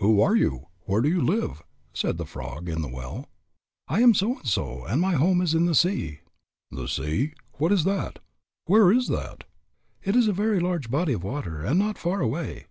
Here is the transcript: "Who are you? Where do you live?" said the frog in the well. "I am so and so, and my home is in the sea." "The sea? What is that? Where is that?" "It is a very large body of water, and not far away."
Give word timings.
"Who 0.00 0.20
are 0.20 0.34
you? 0.34 0.66
Where 0.86 1.00
do 1.00 1.08
you 1.08 1.20
live?" 1.22 1.62
said 1.94 2.16
the 2.16 2.26
frog 2.26 2.68
in 2.68 2.82
the 2.82 2.88
well. 2.88 3.28
"I 3.86 4.00
am 4.02 4.14
so 4.14 4.38
and 4.40 4.48
so, 4.48 4.84
and 4.84 5.00
my 5.00 5.12
home 5.12 5.40
is 5.40 5.54
in 5.54 5.66
the 5.66 5.76
sea." 5.76 6.22
"The 6.72 6.88
sea? 6.88 7.34
What 7.52 7.70
is 7.70 7.84
that? 7.84 8.18
Where 8.64 8.90
is 8.90 9.06
that?" 9.06 9.44
"It 10.02 10.16
is 10.16 10.26
a 10.26 10.32
very 10.32 10.58
large 10.58 10.90
body 10.90 11.12
of 11.12 11.22
water, 11.22 11.62
and 11.64 11.78
not 11.78 11.98
far 11.98 12.20
away." 12.20 12.66